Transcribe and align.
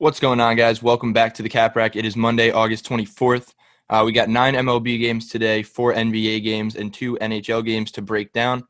What's 0.00 0.20
going 0.20 0.38
on, 0.38 0.54
guys? 0.54 0.80
Welcome 0.80 1.12
back 1.12 1.34
to 1.34 1.42
the 1.42 1.48
Cap 1.48 1.74
Rack. 1.74 1.96
It 1.96 2.04
is 2.04 2.14
Monday, 2.14 2.52
August 2.52 2.88
24th. 2.88 3.54
Uh, 3.90 4.04
we 4.06 4.12
got 4.12 4.28
nine 4.28 4.54
MLB 4.54 5.00
games 5.00 5.28
today, 5.28 5.64
four 5.64 5.92
NBA 5.92 6.44
games, 6.44 6.76
and 6.76 6.94
two 6.94 7.18
NHL 7.20 7.64
games 7.64 7.90
to 7.90 8.00
break 8.00 8.32
down. 8.32 8.62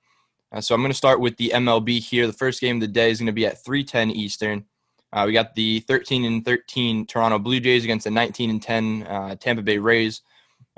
Uh, 0.51 0.63
so 0.63 0.75
I'm 0.75 0.81
going 0.81 0.91
to 0.91 0.97
start 0.97 1.21
with 1.21 1.37
the 1.37 1.51
MLB 1.55 1.99
here. 1.99 2.27
The 2.27 2.33
first 2.33 2.63
game 2.63 2.77
of 2.77 2.81
the 2.81 2.89
day 2.89 3.11
is 3.11 3.19
going 3.19 3.27
to 3.27 3.33
be 3.33 3.45
at 3.45 3.63
3:10 3.63 4.11
Eastern. 4.11 4.65
Uh, 5.13 5.25
we 5.27 5.35
got 5.35 5.55
the 5.55 5.81
13 5.81 6.25
and 6.25 6.43
13 6.47 7.05
Toronto 7.05 7.39
Blue 7.39 7.61
Jays 7.61 7.85
against 7.85 8.05
the 8.05 8.11
19 8.11 8.49
and 8.49 8.63
10 8.63 9.03
uh, 9.03 9.35
Tampa 9.35 9.61
Bay 9.61 9.77
Rays. 9.77 10.23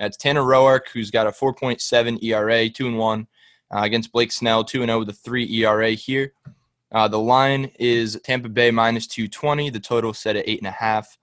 That's 0.01 0.17
Tanner 0.17 0.43
Roark, 0.43 0.89
who's 0.93 1.12
got 1.12 1.29
a 1.29 1.30
4.7 1.30 2.25
ERA, 2.25 2.69
two 2.69 2.89
and 2.89 2.98
one, 2.98 3.29
uh, 3.73 3.82
against 3.82 4.11
Blake 4.11 4.32
Snell, 4.32 4.64
two 4.64 4.82
and 4.82 4.89
zero 4.89 4.98
with 4.98 5.11
a 5.11 5.12
three 5.12 5.48
ERA 5.62 5.91
here. 5.91 6.32
Uh, 6.93 7.09
the 7.09 7.18
line 7.18 7.70
is 7.79 8.20
Tampa 8.25 8.48
Bay 8.48 8.70
minus 8.70 9.06
220. 9.06 9.70
The 9.70 9.80
total 9.80 10.12
set 10.12 10.36
at 10.36 10.48
eight 10.48 10.59
and 10.59 10.66
a 10.66 10.73
half. 10.73 11.16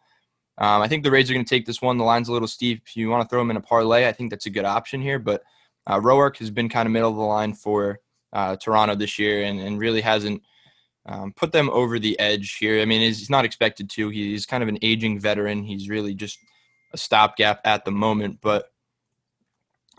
Um, 0.57 0.81
I 0.81 0.87
think 0.87 1.03
the 1.03 1.11
Rays 1.11 1.29
are 1.29 1.33
going 1.33 1.45
to 1.45 1.49
take 1.49 1.65
this 1.65 1.81
one. 1.81 1.97
The 1.97 2.03
line's 2.03 2.29
a 2.29 2.33
little 2.33 2.47
steep. 2.47 2.81
If 2.85 2.95
you 2.95 3.09
want 3.09 3.23
to 3.23 3.29
throw 3.29 3.39
them 3.39 3.51
in 3.51 3.57
a 3.57 3.61
parlay, 3.61 4.07
I 4.07 4.11
think 4.11 4.31
that's 4.31 4.47
a 4.47 4.51
good 4.51 4.65
option 4.65 5.01
here. 5.01 5.19
But 5.19 5.43
uh, 5.85 5.99
Roark 5.99 6.37
has 6.37 6.49
been 6.49 6.69
kind 6.69 6.87
of 6.87 6.91
middle 6.91 7.11
of 7.11 7.17
the 7.17 7.21
line 7.21 7.53
for 7.53 7.99
uh, 8.33 8.55
Toronto 8.55 8.95
this 8.95 9.19
year 9.19 9.43
and, 9.43 9.59
and 9.59 9.79
really 9.79 10.01
hasn't 10.01 10.41
um, 11.05 11.31
put 11.33 11.51
them 11.51 11.69
over 11.69 11.99
the 11.99 12.19
edge 12.19 12.57
here. 12.57 12.81
I 12.81 12.85
mean, 12.85 13.01
he's 13.01 13.29
not 13.29 13.45
expected 13.45 13.89
to. 13.91 14.09
He's 14.09 14.45
kind 14.45 14.63
of 14.63 14.69
an 14.69 14.79
aging 14.81 15.19
veteran. 15.19 15.63
He's 15.63 15.89
really 15.89 16.13
just 16.13 16.39
a 16.93 16.97
stopgap 16.97 17.61
at 17.65 17.85
the 17.85 17.91
moment. 17.91 18.39
But 18.41 18.71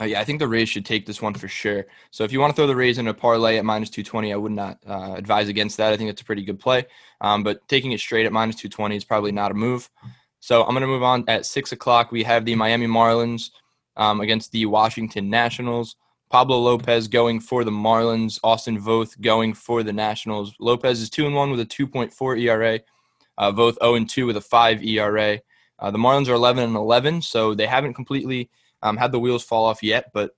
uh, 0.01 0.05
yeah, 0.05 0.21
I 0.21 0.25
think 0.25 0.39
the 0.39 0.47
Rays 0.47 0.69
should 0.69 0.85
take 0.85 1.07
this 1.07 1.21
one 1.21 1.35
for 1.35 1.49
sure. 1.49 1.87
So 2.11 2.23
if 2.23 2.33
you 2.33 2.39
want 2.39 2.55
to 2.55 2.57
throw 2.57 2.69
the 2.69 2.77
Rays 2.77 2.99
in 2.99 3.09
a 3.09 3.15
parlay 3.15 3.59
at 3.59 3.65
minus 3.65 3.91
220, 3.91 4.33
I 4.33 4.37
would 4.37 4.53
not 4.53 4.79
uh, 4.87 5.15
advise 5.17 5.49
against 5.49 5.77
that. 5.79 5.93
I 5.93 5.97
think 5.97 6.09
it's 6.09 6.23
a 6.23 6.25
pretty 6.25 6.45
good 6.45 6.61
play. 6.61 6.87
Um, 7.21 7.43
but 7.43 7.67
taking 7.69 7.91
it 7.93 8.01
straight 8.01 8.25
at 8.25 8.33
minus 8.33 8.57
220 8.57 8.97
is 8.97 9.05
probably 9.05 9.33
not 9.33 9.51
a 9.51 9.55
move. 9.55 9.91
So 10.39 10.63
I'm 10.63 10.71
going 10.71 10.83
to 10.83 10.87
move 10.87 11.03
on. 11.03 11.25
At 11.27 11.47
6 11.47 11.73
o'clock, 11.73 12.13
we 12.13 12.23
have 12.23 12.45
the 12.45 12.55
Miami 12.55 12.87
Marlins 12.87 13.51
um, 13.97 14.21
against 14.21 14.53
the 14.53 14.67
Washington 14.67 15.29
Nationals. 15.29 15.97
Pablo 16.31 16.59
Lopez 16.59 17.09
going 17.09 17.41
for 17.41 17.65
the 17.65 17.73
Marlins. 17.73 18.39
Austin 18.45 18.81
Voth 18.81 19.21
going 19.21 19.53
for 19.53 19.83
the 19.83 19.93
Nationals. 19.93 20.55
Lopez 20.61 21.01
is 21.01 21.11
2 21.11 21.27
and 21.27 21.35
1 21.35 21.51
with 21.51 21.61
a 21.61 21.67
2.4 21.67 22.41
ERA. 22.41 22.81
Uh, 23.37 23.51
Voth 23.51 23.77
0 23.83 23.95
and 23.97 24.09
2 24.09 24.27
with 24.27 24.37
a 24.37 24.41
5 24.41 24.85
ERA. 24.85 25.41
Uh, 25.81 25.91
the 25.91 25.99
Marlins 25.99 26.29
are 26.29 26.35
11 26.35 26.63
and 26.63 26.77
11, 26.77 27.23
so 27.23 27.53
they 27.53 27.67
haven't 27.67 27.95
completely– 27.95 28.49
um, 28.83 28.97
had 28.97 29.13
the 29.13 29.19
wheels 29.19 29.45
fall 29.45 29.65
off 29.65 29.83
yet, 29.83 30.11
but 30.13 30.33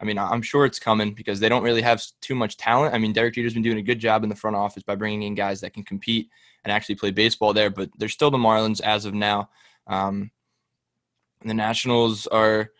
I 0.00 0.04
mean, 0.04 0.16
I'm 0.16 0.40
sure 0.40 0.64
it's 0.64 0.78
coming 0.78 1.12
because 1.12 1.40
they 1.40 1.48
don't 1.50 1.62
really 1.62 1.82
have 1.82 2.02
too 2.22 2.34
much 2.34 2.56
talent. 2.56 2.94
I 2.94 2.98
mean, 2.98 3.12
Derek 3.12 3.34
Jeter's 3.34 3.52
been 3.52 3.62
doing 3.62 3.78
a 3.78 3.82
good 3.82 3.98
job 3.98 4.22
in 4.22 4.30
the 4.30 4.34
front 4.34 4.56
office 4.56 4.82
by 4.82 4.94
bringing 4.94 5.24
in 5.24 5.34
guys 5.34 5.60
that 5.60 5.74
can 5.74 5.82
compete 5.82 6.30
and 6.64 6.72
actually 6.72 6.94
play 6.94 7.10
baseball 7.10 7.52
there, 7.52 7.68
but 7.68 7.90
they're 7.98 8.08
still 8.08 8.30
the 8.30 8.38
Marlins 8.38 8.80
as 8.80 9.04
of 9.04 9.12
now. 9.12 9.50
Um, 9.86 10.30
the 11.44 11.52
Nationals 11.52 12.26
are 12.28 12.70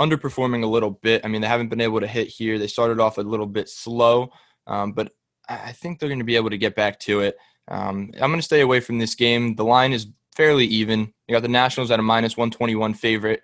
underperforming 0.00 0.64
a 0.64 0.68
little 0.68 0.90
bit. 0.90 1.24
I 1.24 1.28
mean, 1.28 1.40
they 1.40 1.46
haven't 1.46 1.68
been 1.68 1.80
able 1.80 2.00
to 2.00 2.06
hit 2.08 2.26
here. 2.26 2.58
They 2.58 2.66
started 2.66 2.98
off 2.98 3.18
a 3.18 3.22
little 3.22 3.46
bit 3.46 3.68
slow, 3.68 4.30
um, 4.66 4.92
but 4.92 5.12
I 5.48 5.72
think 5.72 5.98
they're 5.98 6.08
going 6.08 6.18
to 6.18 6.24
be 6.24 6.36
able 6.36 6.50
to 6.50 6.58
get 6.58 6.74
back 6.74 6.98
to 7.00 7.20
it. 7.20 7.36
Um, 7.68 8.10
I'm 8.14 8.30
going 8.30 8.36
to 8.36 8.42
stay 8.42 8.60
away 8.60 8.80
from 8.80 8.98
this 8.98 9.14
game. 9.14 9.54
The 9.54 9.64
line 9.64 9.92
is 9.92 10.08
fairly 10.34 10.66
even. 10.66 11.12
You 11.28 11.34
got 11.34 11.42
the 11.42 11.48
Nationals 11.48 11.90
at 11.90 12.00
a 12.00 12.02
minus 12.02 12.36
121 12.36 12.94
favorite. 12.94 13.42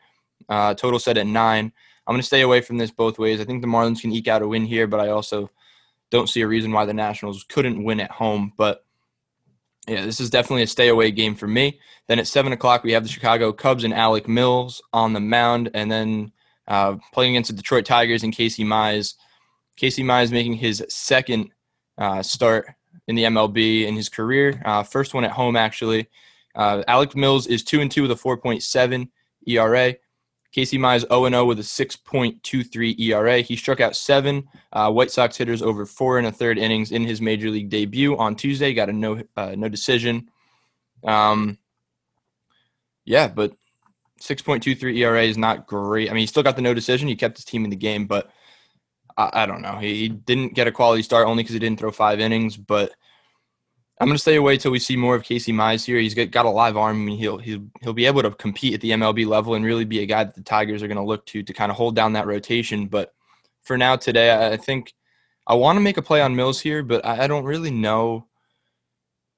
Uh, 0.48 0.74
total 0.74 0.98
set 0.98 1.18
at 1.18 1.26
nine. 1.26 1.72
I'm 2.06 2.14
going 2.14 2.20
to 2.20 2.26
stay 2.26 2.40
away 2.40 2.60
from 2.60 2.78
this 2.78 2.90
both 2.90 3.18
ways. 3.18 3.40
I 3.40 3.44
think 3.44 3.62
the 3.62 3.68
Marlins 3.68 4.00
can 4.00 4.12
eke 4.12 4.28
out 4.28 4.42
a 4.42 4.48
win 4.48 4.64
here, 4.64 4.86
but 4.86 5.00
I 5.00 5.10
also 5.10 5.50
don't 6.10 6.28
see 6.28 6.40
a 6.40 6.48
reason 6.48 6.72
why 6.72 6.84
the 6.84 6.94
Nationals 6.94 7.44
couldn't 7.48 7.84
win 7.84 8.00
at 8.00 8.10
home. 8.10 8.52
But 8.56 8.84
yeah, 9.86 10.04
this 10.04 10.20
is 10.20 10.30
definitely 10.30 10.62
a 10.62 10.66
stay 10.66 10.88
away 10.88 11.10
game 11.10 11.34
for 11.34 11.46
me. 11.46 11.78
Then 12.08 12.18
at 12.18 12.26
seven 12.26 12.52
o'clock, 12.52 12.82
we 12.82 12.92
have 12.92 13.04
the 13.04 13.08
Chicago 13.08 13.52
Cubs 13.52 13.84
and 13.84 13.94
Alec 13.94 14.26
Mills 14.28 14.82
on 14.92 15.12
the 15.12 15.20
mound, 15.20 15.70
and 15.74 15.90
then 15.90 16.32
uh, 16.66 16.96
playing 17.12 17.34
against 17.34 17.50
the 17.50 17.56
Detroit 17.56 17.84
Tigers 17.84 18.22
and 18.22 18.34
Casey 18.34 18.64
Mize. 18.64 19.14
Casey 19.76 20.02
Mize 20.02 20.30
making 20.30 20.54
his 20.54 20.84
second 20.88 21.50
uh, 21.96 22.22
start 22.22 22.66
in 23.08 23.14
the 23.14 23.24
MLB 23.24 23.86
in 23.86 23.94
his 23.94 24.08
career, 24.08 24.60
uh, 24.64 24.82
first 24.82 25.14
one 25.14 25.24
at 25.24 25.32
home 25.32 25.56
actually. 25.56 26.08
Uh, 26.54 26.82
Alec 26.88 27.14
Mills 27.14 27.46
is 27.46 27.62
two 27.62 27.80
and 27.80 27.90
two 27.90 28.02
with 28.02 28.10
a 28.10 28.14
4.7 28.14 29.08
ERA. 29.46 29.94
Casey 30.52 30.78
Mize 30.78 31.04
0-0 31.06 31.46
with 31.46 31.60
a 31.60 31.62
6.23 31.62 32.98
ERA. 32.98 33.40
He 33.40 33.56
struck 33.56 33.80
out 33.80 33.94
seven 33.94 34.48
uh, 34.72 34.90
White 34.90 35.10
Sox 35.10 35.36
hitters 35.36 35.62
over 35.62 35.86
four 35.86 36.18
and 36.18 36.26
a 36.26 36.32
third 36.32 36.58
innings 36.58 36.90
in 36.90 37.04
his 37.04 37.20
major 37.20 37.50
league 37.50 37.68
debut 37.68 38.16
on 38.16 38.34
Tuesday. 38.34 38.74
Got 38.74 38.88
a 38.88 38.92
no 38.92 39.22
uh, 39.36 39.54
no 39.56 39.68
decision. 39.68 40.30
Um, 41.04 41.58
yeah, 43.04 43.28
but 43.28 43.52
6.23 44.20 44.98
ERA 44.98 45.22
is 45.22 45.38
not 45.38 45.66
great. 45.66 46.10
I 46.10 46.12
mean, 46.12 46.22
he 46.22 46.26
still 46.26 46.42
got 46.42 46.56
the 46.56 46.62
no 46.62 46.74
decision. 46.74 47.08
He 47.08 47.16
kept 47.16 47.38
his 47.38 47.44
team 47.44 47.64
in 47.64 47.70
the 47.70 47.76
game, 47.76 48.06
but 48.06 48.30
I, 49.16 49.30
I 49.32 49.46
don't 49.46 49.62
know. 49.62 49.78
He, 49.78 49.94
he 49.94 50.08
didn't 50.08 50.54
get 50.54 50.66
a 50.66 50.72
quality 50.72 51.02
start 51.02 51.26
only 51.26 51.42
because 51.42 51.54
he 51.54 51.60
didn't 51.60 51.78
throw 51.78 51.92
five 51.92 52.20
innings, 52.20 52.56
but– 52.56 52.92
I'm 54.00 54.06
going 54.06 54.16
to 54.16 54.20
stay 54.20 54.36
away 54.36 54.56
till 54.56 54.70
we 54.70 54.78
see 54.78 54.96
more 54.96 55.14
of 55.14 55.24
Casey 55.24 55.52
Mize 55.52 55.84
here. 55.84 55.98
He's 55.98 56.14
got, 56.14 56.30
got 56.30 56.46
a 56.46 56.50
live 56.50 56.74
arm. 56.78 56.96
I 56.96 57.04
mean, 57.04 57.18
he'll, 57.18 57.36
he'll 57.36 57.66
he'll 57.82 57.92
be 57.92 58.06
able 58.06 58.22
to 58.22 58.30
compete 58.30 58.72
at 58.72 58.80
the 58.80 58.92
MLB 58.92 59.26
level 59.26 59.54
and 59.54 59.64
really 59.64 59.84
be 59.84 60.00
a 60.00 60.06
guy 60.06 60.24
that 60.24 60.34
the 60.34 60.42
Tigers 60.42 60.82
are 60.82 60.88
going 60.88 60.96
to 60.96 61.04
look 61.04 61.26
to 61.26 61.42
to 61.42 61.52
kind 61.52 61.70
of 61.70 61.76
hold 61.76 61.96
down 61.96 62.14
that 62.14 62.26
rotation. 62.26 62.86
But 62.86 63.12
for 63.60 63.76
now 63.76 63.96
today, 63.96 64.52
I 64.52 64.56
think 64.56 64.94
I 65.46 65.54
want 65.54 65.76
to 65.76 65.80
make 65.80 65.98
a 65.98 66.02
play 66.02 66.22
on 66.22 66.34
Mills 66.34 66.60
here, 66.60 66.82
but 66.82 67.04
I 67.04 67.26
don't 67.26 67.44
really 67.44 67.70
know 67.70 68.26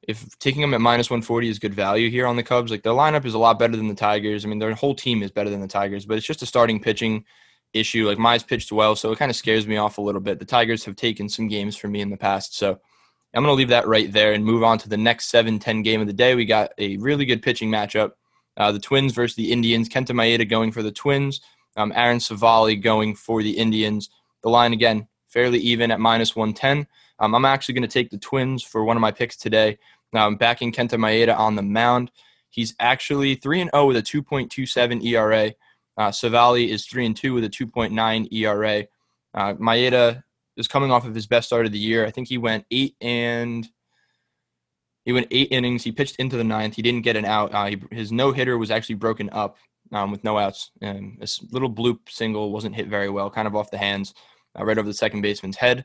if 0.06 0.38
taking 0.38 0.62
him 0.62 0.74
at 0.74 0.80
minus 0.80 1.10
140 1.10 1.48
is 1.48 1.58
good 1.58 1.74
value 1.74 2.08
here 2.08 2.28
on 2.28 2.36
the 2.36 2.42
Cubs. 2.44 2.70
Like 2.70 2.84
their 2.84 2.92
lineup 2.92 3.24
is 3.24 3.34
a 3.34 3.38
lot 3.38 3.58
better 3.58 3.76
than 3.76 3.88
the 3.88 3.94
Tigers. 3.94 4.44
I 4.44 4.48
mean, 4.48 4.60
their 4.60 4.74
whole 4.74 4.94
team 4.94 5.24
is 5.24 5.32
better 5.32 5.50
than 5.50 5.60
the 5.60 5.66
Tigers, 5.66 6.06
but 6.06 6.18
it's 6.18 6.26
just 6.26 6.42
a 6.42 6.46
starting 6.46 6.78
pitching 6.78 7.24
issue. 7.72 8.06
Like 8.06 8.18
Mize 8.18 8.46
pitched 8.46 8.70
well, 8.70 8.94
so 8.94 9.10
it 9.10 9.18
kind 9.18 9.30
of 9.30 9.36
scares 9.36 9.66
me 9.66 9.76
off 9.76 9.98
a 9.98 10.02
little 10.02 10.20
bit. 10.20 10.38
The 10.38 10.44
Tigers 10.44 10.84
have 10.84 10.94
taken 10.94 11.28
some 11.28 11.48
games 11.48 11.76
from 11.76 11.90
me 11.90 12.00
in 12.00 12.10
the 12.10 12.16
past, 12.16 12.56
so– 12.56 12.78
I'm 13.34 13.42
going 13.42 13.52
to 13.52 13.58
leave 13.58 13.68
that 13.68 13.88
right 13.88 14.12
there 14.12 14.32
and 14.32 14.44
move 14.44 14.62
on 14.62 14.78
to 14.78 14.88
the 14.88 14.96
next 14.96 15.26
7 15.26 15.58
10 15.58 15.82
game 15.82 16.00
of 16.00 16.06
the 16.06 16.12
day. 16.12 16.34
We 16.34 16.44
got 16.44 16.72
a 16.78 16.96
really 16.98 17.24
good 17.24 17.42
pitching 17.42 17.70
matchup. 17.70 18.12
Uh, 18.56 18.72
the 18.72 18.78
Twins 18.78 19.14
versus 19.14 19.36
the 19.36 19.50
Indians. 19.50 19.88
Kenta 19.88 20.10
Maeda 20.10 20.48
going 20.48 20.70
for 20.70 20.82
the 20.82 20.92
Twins. 20.92 21.40
Um, 21.76 21.92
Aaron 21.96 22.18
Civale 22.18 22.80
going 22.80 23.14
for 23.14 23.42
the 23.42 23.56
Indians. 23.56 24.10
The 24.42 24.50
line, 24.50 24.74
again, 24.74 25.08
fairly 25.28 25.58
even 25.60 25.90
at 25.90 26.00
minus 26.00 26.36
110. 26.36 26.86
Um, 27.18 27.34
I'm 27.34 27.46
actually 27.46 27.74
going 27.74 27.82
to 27.82 27.88
take 27.88 28.10
the 28.10 28.18
Twins 28.18 28.62
for 28.62 28.84
one 28.84 28.96
of 28.96 29.00
my 29.00 29.10
picks 29.10 29.36
today. 29.36 29.78
I'm 30.12 30.36
backing 30.36 30.72
Kenta 30.72 30.98
Maeda 30.98 31.38
on 31.38 31.56
the 31.56 31.62
mound. 31.62 32.10
He's 32.50 32.74
actually 32.78 33.36
3 33.36 33.62
and 33.62 33.70
0 33.74 33.86
with 33.86 33.96
a 33.96 34.02
2.27 34.02 35.04
ERA. 35.06 35.54
Uh, 35.96 36.10
Civale 36.10 36.68
is 36.68 36.84
3 36.86 37.06
and 37.06 37.16
2 37.16 37.32
with 37.32 37.44
a 37.44 37.48
2.9 37.48 38.28
ERA. 38.30 38.86
Uh, 39.32 39.54
Maeda 39.54 40.22
is 40.56 40.68
coming 40.68 40.90
off 40.90 41.06
of 41.06 41.14
his 41.14 41.26
best 41.26 41.46
start 41.46 41.66
of 41.66 41.72
the 41.72 41.78
year. 41.78 42.06
I 42.06 42.10
think 42.10 42.28
he 42.28 42.38
went 42.38 42.66
eight 42.70 42.96
and 43.00 43.68
he 45.04 45.12
went 45.12 45.28
eight 45.30 45.50
innings. 45.50 45.82
He 45.82 45.92
pitched 45.92 46.16
into 46.16 46.36
the 46.36 46.44
ninth. 46.44 46.76
He 46.76 46.82
didn't 46.82 47.02
get 47.02 47.16
an 47.16 47.24
out. 47.24 47.54
Uh, 47.54 47.66
he, 47.66 47.82
his 47.90 48.12
no 48.12 48.32
hitter 48.32 48.58
was 48.58 48.70
actually 48.70 48.96
broken 48.96 49.30
up 49.30 49.56
um, 49.92 50.10
with 50.10 50.24
no 50.24 50.38
outs. 50.38 50.70
And 50.80 51.18
this 51.20 51.42
little 51.50 51.70
bloop 51.70 52.08
single 52.08 52.52
wasn't 52.52 52.76
hit 52.76 52.88
very 52.88 53.08
well, 53.08 53.30
kind 53.30 53.48
of 53.48 53.56
off 53.56 53.70
the 53.70 53.78
hands, 53.78 54.14
uh, 54.58 54.64
right 54.64 54.78
over 54.78 54.88
the 54.88 54.94
second 54.94 55.22
baseman's 55.22 55.56
head. 55.56 55.84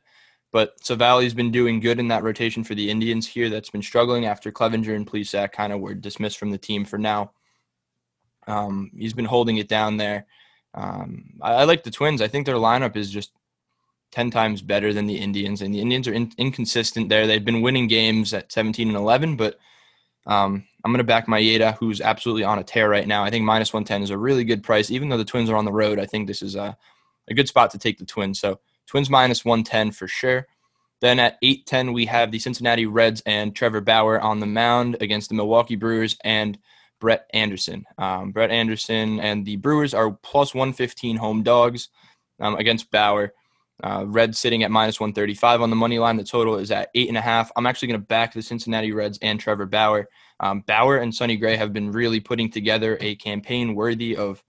But 0.51 0.81
Civale's 0.83 1.33
been 1.33 1.51
doing 1.51 1.79
good 1.79 1.99
in 1.99 2.07
that 2.07 2.23
rotation 2.23 2.63
for 2.63 2.73
the 2.73 2.89
Indians 2.89 3.27
here. 3.27 3.49
That's 3.49 3.69
been 3.69 3.81
struggling 3.81 4.25
after 4.25 4.51
Clevinger 4.51 4.95
and 4.95 5.05
Plesac 5.05 5.51
kind 5.51 5.73
of 5.73 5.81
were 5.81 5.93
dismissed 5.93 6.37
from 6.37 6.51
the 6.51 6.57
team 6.57 6.85
for 6.85 6.97
now. 6.97 7.31
Um, 8.47 8.91
he's 8.95 9.13
been 9.13 9.25
holding 9.25 9.57
it 9.57 9.67
down 9.67 9.97
there. 9.97 10.25
Um, 10.73 11.31
I, 11.41 11.53
I 11.53 11.63
like 11.65 11.83
the 11.83 11.91
Twins. 11.91 12.21
I 12.21 12.29
think 12.29 12.45
their 12.45 12.55
lineup 12.55 12.95
is 12.95 13.11
just 13.11 13.31
10 14.11 14.31
times 14.31 14.61
better 14.61 14.93
than 14.93 15.05
the 15.05 15.17
Indians. 15.17 15.61
And 15.61 15.73
the 15.73 15.81
Indians 15.81 16.07
are 16.07 16.13
in, 16.13 16.31
inconsistent 16.37 17.09
there. 17.09 17.27
They've 17.27 17.43
been 17.43 17.61
winning 17.61 17.87
games 17.87 18.33
at 18.33 18.51
17 18.51 18.87
and 18.87 18.97
11, 18.97 19.35
but 19.35 19.59
um, 20.25 20.65
I'm 20.83 20.91
going 20.91 20.99
to 20.99 21.03
back 21.03 21.27
Maeda, 21.27 21.77
who's 21.77 22.01
absolutely 22.01 22.43
on 22.43 22.59
a 22.59 22.63
tear 22.63 22.89
right 22.89 23.07
now. 23.07 23.23
I 23.23 23.29
think 23.29 23.45
minus 23.45 23.73
110 23.73 24.03
is 24.03 24.09
a 24.09 24.17
really 24.17 24.43
good 24.43 24.63
price. 24.63 24.91
Even 24.91 25.09
though 25.09 25.17
the 25.17 25.25
Twins 25.25 25.49
are 25.49 25.55
on 25.55 25.65
the 25.65 25.71
road, 25.71 25.99
I 25.99 26.05
think 26.05 26.27
this 26.27 26.41
is 26.41 26.55
a, 26.55 26.77
a 27.29 27.33
good 27.33 27.47
spot 27.47 27.71
to 27.71 27.77
take 27.77 27.97
the 27.97 28.05
Twins. 28.05 28.39
So 28.39 28.59
Twins 28.87 29.09
minus 29.09 29.45
110 29.45 29.91
for 29.91 30.07
sure. 30.07 30.47
Then 30.99 31.19
at 31.19 31.37
810, 31.41 31.93
we 31.93 32.05
have 32.07 32.31
the 32.31 32.39
Cincinnati 32.39 32.85
Reds 32.85 33.21
and 33.25 33.55
Trevor 33.55 33.81
Bauer 33.81 34.19
on 34.19 34.39
the 34.39 34.45
mound 34.47 34.97
against 34.99 35.29
the 35.29 35.35
Milwaukee 35.35 35.75
Brewers 35.75 36.17
and 36.23 36.57
Brett 36.99 37.29
Anderson. 37.33 37.85
Um, 37.97 38.31
Brett 38.31 38.49
Anderson 38.49 39.19
and 39.19 39.45
the 39.45 39.57
Brewers 39.57 39.93
are 39.93 40.11
plus 40.11 40.55
115 40.55 41.17
home 41.17 41.43
dogs 41.43 41.89
um, 42.39 42.55
against 42.55 42.89
Bauer. 42.89 43.33
Uh, 43.83 44.03
Red 44.07 44.35
sitting 44.35 44.63
at 44.63 44.71
minus 44.71 44.99
135 44.99 45.61
on 45.61 45.69
the 45.69 45.75
money 45.75 45.99
line. 45.99 46.17
The 46.17 46.23
total 46.23 46.57
is 46.57 46.71
at 46.71 46.89
eight 46.95 47.09
and 47.09 47.17
a 47.17 47.21
half. 47.21 47.51
I'm 47.55 47.67
actually 47.67 47.89
going 47.89 48.01
to 48.01 48.07
back 48.07 48.33
the 48.33 48.41
Cincinnati 48.41 48.91
Reds 48.91 49.19
and 49.21 49.39
Trevor 49.39 49.67
Bauer. 49.67 50.09
Um, 50.39 50.61
Bauer 50.61 50.97
and 50.97 51.13
Sonny 51.13 51.37
Gray 51.37 51.55
have 51.55 51.73
been 51.73 51.91
really 51.91 52.19
putting 52.19 52.49
together 52.49 52.97
a 53.01 53.15
campaign 53.15 53.75
worthy 53.75 54.15
of 54.15 54.43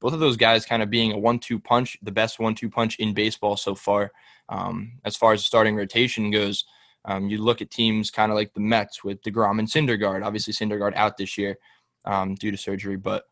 both 0.00 0.14
of 0.14 0.20
those 0.20 0.36
guys 0.36 0.64
kind 0.64 0.82
of 0.82 0.90
being 0.90 1.12
a 1.12 1.18
one-two 1.18 1.60
punch, 1.60 1.96
the 2.02 2.10
best 2.10 2.38
one-two 2.40 2.70
punch 2.70 2.96
in 2.96 3.14
baseball 3.14 3.56
so 3.56 3.74
far. 3.74 4.10
Um, 4.48 4.92
as 5.04 5.16
far 5.16 5.32
as 5.32 5.40
the 5.40 5.44
starting 5.44 5.76
rotation 5.76 6.30
goes, 6.30 6.64
Um, 7.04 7.28
you 7.28 7.38
look 7.42 7.60
at 7.60 7.70
teams 7.70 8.10
kind 8.10 8.30
of 8.32 8.36
like 8.36 8.54
the 8.54 8.60
Mets 8.60 9.02
with 9.04 9.22
DeGrom 9.22 9.58
and 9.58 9.68
Syndergaard. 9.68 10.24
Obviously, 10.24 10.52
Syndergaard 10.54 10.94
out 10.94 11.16
this 11.16 11.36
year 11.36 11.56
um, 12.04 12.34
due 12.36 12.50
to 12.50 12.56
surgery, 12.56 12.96
but 12.96 13.24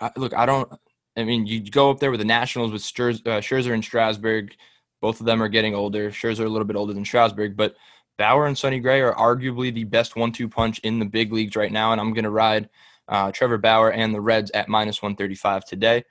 I, 0.00 0.10
look, 0.16 0.34
I 0.34 0.46
don't. 0.46 0.70
I 1.16 1.24
mean, 1.24 1.46
you 1.46 1.60
go 1.70 1.90
up 1.90 1.98
there 1.98 2.10
with 2.10 2.20
the 2.20 2.26
Nationals 2.26 2.72
with 2.72 2.82
Scherzer, 2.82 3.26
uh, 3.26 3.40
Scherzer 3.40 3.72
and 3.72 3.84
Strasburg. 3.84 4.54
Both 5.00 5.20
of 5.20 5.26
them 5.26 5.42
are 5.42 5.48
getting 5.48 5.74
older. 5.74 6.10
Scherzer 6.10 6.44
a 6.44 6.48
little 6.48 6.66
bit 6.66 6.76
older 6.76 6.92
than 6.92 7.04
Strasburg, 7.04 7.56
but 7.56 7.74
Bauer 8.18 8.46
and 8.46 8.56
Sonny 8.56 8.80
Gray 8.80 9.00
are 9.00 9.14
arguably 9.14 9.72
the 9.72 9.84
best 9.84 10.16
one-two 10.16 10.48
punch 10.48 10.78
in 10.80 10.98
the 10.98 11.04
big 11.04 11.32
leagues 11.32 11.56
right 11.56 11.72
now, 11.72 11.92
and 11.92 12.00
I'm 12.00 12.12
going 12.12 12.24
to 12.24 12.30
ride 12.30 12.68
uh, 13.08 13.30
Trevor 13.32 13.58
Bauer 13.58 13.92
and 13.92 14.14
the 14.14 14.20
Reds 14.20 14.50
at 14.52 14.68
minus 14.68 15.02
135 15.02 15.64
today. 15.64 16.04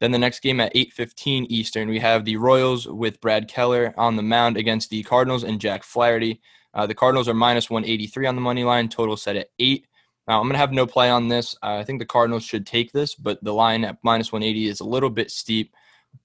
Then 0.00 0.10
the 0.10 0.18
next 0.18 0.40
game 0.40 0.60
at 0.60 0.74
8:15 0.74 1.46
Eastern, 1.48 1.88
we 1.88 2.00
have 2.00 2.24
the 2.24 2.36
Royals 2.36 2.88
with 2.88 3.20
Brad 3.20 3.48
Keller 3.48 3.94
on 3.96 4.16
the 4.16 4.22
mound 4.22 4.56
against 4.56 4.90
the 4.90 5.02
Cardinals 5.04 5.44
and 5.44 5.60
Jack 5.60 5.84
Flaherty. 5.84 6.40
Uh, 6.74 6.86
the 6.86 6.94
Cardinals 6.94 7.28
are 7.28 7.34
minus 7.34 7.70
183 7.70 8.26
on 8.26 8.34
the 8.34 8.40
money 8.40 8.64
line, 8.64 8.88
total 8.88 9.16
set 9.16 9.36
at 9.36 9.50
eight. 9.58 9.86
Now 10.28 10.38
I'm 10.38 10.44
going 10.44 10.54
to 10.54 10.58
have 10.58 10.72
no 10.72 10.86
play 10.86 11.10
on 11.10 11.28
this. 11.28 11.54
Uh, 11.62 11.76
I 11.76 11.84
think 11.84 11.98
the 11.98 12.06
Cardinals 12.06 12.44
should 12.44 12.66
take 12.66 12.92
this, 12.92 13.14
but 13.14 13.42
the 13.42 13.52
line 13.52 13.84
at 13.84 13.98
minus 14.02 14.32
180 14.32 14.68
is 14.68 14.80
a 14.80 14.84
little 14.84 15.10
bit 15.10 15.30
steep. 15.30 15.74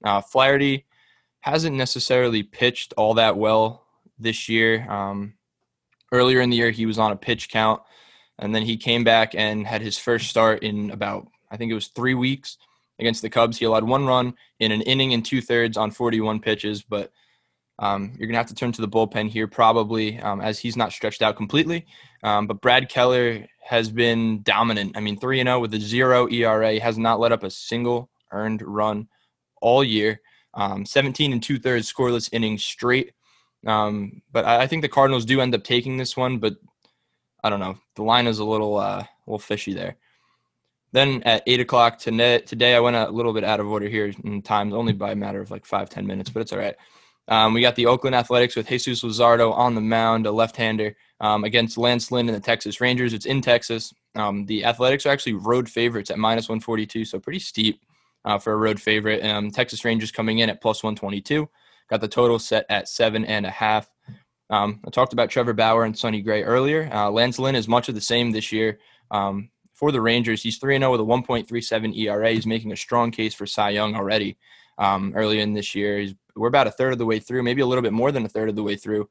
Uh, 0.04 0.22
Flaherty 0.22 0.86
hasn't 1.42 1.76
necessarily 1.76 2.44
pitched 2.44 2.94
all 2.98 3.16
that 3.16 3.38
well 3.38 3.86
this 4.20 4.50
year. 4.50 4.90
Um, 4.90 5.34
earlier 6.12 6.42
in 6.42 6.50
the 6.50 6.58
year, 6.58 6.72
he 6.72 6.86
was 6.86 7.00
on 7.00 7.12
a 7.12 7.16
pitch 7.16 7.50
count, 7.50 7.82
and 8.40 8.54
then 8.54 8.64
he 8.64 8.78
came 8.78 9.04
back 9.04 9.34
and 9.36 9.66
had 9.66 9.82
his 9.82 9.98
first 9.98 10.30
start 10.30 10.64
in 10.64 10.92
about, 10.92 11.28
I 11.50 11.58
think 11.58 11.72
it 11.72 11.76
was 11.76 11.88
three 11.88 12.14
weeks 12.14 12.58
against 13.00 13.22
the 13.22 13.30
Cubs. 13.30 13.58
He 13.58 13.66
allowed 13.66 13.84
one 13.84 14.06
run 14.06 14.36
in 14.60 14.72
an 14.72 14.82
inning 14.82 15.14
and 15.14 15.26
two 15.26 15.42
thirds 15.42 15.78
on 15.78 15.92
41 15.92 16.40
pitches, 16.40 16.84
but 16.84 17.12
um, 17.80 18.14
you're 18.18 18.28
going 18.28 18.34
to 18.34 18.38
have 18.38 18.48
to 18.48 18.56
turn 18.56 18.72
to 18.72 18.82
the 18.82 18.88
bullpen 18.88 19.30
here 19.30 19.48
probably 19.48 20.20
um, 20.20 20.42
as 20.42 20.60
he's 20.60 20.76
not 20.76 20.92
stretched 20.92 21.22
out 21.22 21.36
completely. 21.36 21.86
Um, 22.24 22.48
but 22.48 22.62
Brad 22.62 22.90
Keller 22.90 23.46
has 23.64 23.92
been 23.92 24.42
dominant. 24.42 24.98
I 24.98 25.00
mean, 25.00 25.20
3 25.20 25.44
0 25.44 25.60
with 25.60 25.74
a 25.74 25.80
zero 25.80 26.28
ERA, 26.30 26.80
has 26.80 26.98
not 26.98 27.20
let 27.20 27.32
up 27.32 27.44
a 27.44 27.52
single 27.52 28.10
earned 28.32 28.62
run 28.66 29.08
all 29.62 29.84
year. 29.84 30.22
Um, 30.54 30.86
17 30.86 31.34
and 31.34 31.44
two 31.44 31.60
thirds 31.60 31.92
scoreless 31.92 32.30
innings 32.32 32.64
straight. 32.64 33.14
Um, 33.66 34.22
but 34.32 34.46
I, 34.46 34.62
I, 34.64 34.68
think 34.68 34.82
the 34.82 34.90
Cardinals 34.90 35.26
do 35.26 35.42
end 35.42 35.54
up 35.54 35.64
taking 35.64 35.98
this 35.98 36.16
one, 36.16 36.40
but 36.40 36.56
I 37.44 37.50
don't 37.50 37.60
know. 37.60 37.78
The 37.96 38.04
line 38.04 38.26
is 38.26 38.40
a 38.40 38.46
little, 38.46 38.78
uh, 38.78 39.02
a 39.02 39.10
little 39.28 39.40
fishy 39.40 39.74
there. 39.74 39.98
Then 40.94 41.22
at 41.24 41.44
eight 41.46 41.60
o'clock 41.60 42.00
today, 42.00 42.76
I 42.76 42.80
went 42.80 42.96
a 42.96 43.10
little 43.10 43.34
bit 43.34 43.44
out 43.44 43.60
of 43.60 43.68
order 43.68 43.88
here 43.88 44.14
in 44.24 44.42
times, 44.42 44.74
only 44.74 44.94
by 44.94 45.12
a 45.12 45.16
matter 45.16 45.42
of 45.42 45.52
like 45.52 45.66
five 45.66 45.90
ten 45.90 46.08
minutes, 46.08 46.30
but 46.30 46.40
it's 46.40 46.54
all 46.54 46.60
right. 46.60 46.76
Um, 47.28 47.54
we 47.54 47.62
got 47.62 47.76
the 47.76 47.86
Oakland 47.86 48.16
Athletics 48.16 48.56
with 48.56 48.68
Jesus 48.68 49.04
Luzardo 49.04 49.52
on 49.54 49.76
the 49.76 49.82
mound, 49.82 50.26
a 50.26 50.32
left-hander, 50.32 50.96
um, 51.20 51.44
against 51.44 51.78
Lance 51.78 52.12
Lynn 52.12 52.30
and 52.30 52.36
the 52.36 52.42
Texas 52.42 52.80
Rangers. 52.80 53.14
It's 53.14 53.26
in 53.26 53.42
Texas. 53.42 53.94
Um, 54.16 54.46
the 54.46 54.64
Athletics 54.64 55.06
are 55.06 55.10
actually 55.10 55.34
road 55.34 55.70
favorites 55.70 56.10
at 56.10 56.18
minus 56.18 56.48
142, 56.48 57.06
so 57.06 57.20
pretty 57.20 57.40
steep 57.40 57.82
uh, 58.26 58.38
for 58.38 58.54
a 58.54 58.58
road 58.58 58.80
favorite. 58.80 59.26
Um, 59.26 59.52
Texas 59.52 59.84
Rangers 59.84 60.12
coming 60.12 60.40
in 60.40 60.50
at 60.50 60.62
plus 60.62 60.84
122. 60.84 61.50
Got 61.90 62.02
the 62.02 62.08
total 62.08 62.40
set 62.40 62.66
at 62.70 62.88
seven 62.90 63.26
and 63.26 63.46
a 63.46 63.50
half. 63.50 63.90
Um, 64.50 64.80
I 64.86 64.90
talked 64.90 65.14
about 65.14 65.30
Trevor 65.30 65.54
Bauer 65.54 65.84
and 65.84 65.98
Sonny 65.98 66.22
Gray 66.22 66.44
earlier. 66.44 66.90
Uh, 66.92 67.10
Lance 67.10 67.40
Lynn 67.40 67.56
is 67.56 67.68
much 67.68 67.90
of 67.90 67.96
the 67.96 68.02
same 68.02 68.32
this 68.32 68.52
year. 68.52 68.80
Um, 69.12 69.50
for 69.74 69.92
the 69.92 70.02
Rangers, 70.02 70.42
he's 70.42 70.58
3 70.58 70.80
0 70.80 70.92
with 70.92 71.02
a 71.02 71.04
1.37 71.04 71.98
ERA. 71.98 72.32
He's 72.32 72.48
making 72.48 72.72
a 72.72 72.78
strong 72.78 73.12
case 73.12 73.34
for 73.34 73.46
Cy 73.46 73.72
Young 73.72 73.96
already 73.96 74.38
um, 74.78 75.14
early 75.16 75.40
in 75.40 75.54
this 75.54 75.76
year. 75.76 76.00
He's, 76.00 76.16
we're 76.38 76.48
about 76.48 76.68
a 76.68 76.72
third 76.72 76.94
of 76.94 77.00
the 77.00 77.06
way 77.06 77.20
through, 77.20 77.44
maybe 77.44 77.62
a 77.62 77.66
little 77.66 77.82
bit 77.82 77.94
more 77.94 78.12
than 78.12 78.26
a 78.26 78.30
third 78.30 78.50
of 78.50 78.56
the 78.56 78.64
way 78.64 78.76
through 78.76 79.10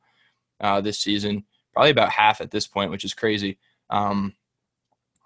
uh, 0.60 0.80
this 0.80 0.98
season. 0.98 1.44
Probably 1.72 1.90
about 1.90 2.10
half 2.10 2.40
at 2.40 2.50
this 2.50 2.66
point, 2.66 2.90
which 2.90 3.04
is 3.04 3.14
crazy. 3.14 3.58
Um, 3.90 4.34